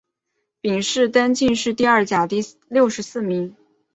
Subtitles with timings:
[0.61, 3.55] 殿试登进士第二甲第六十四名。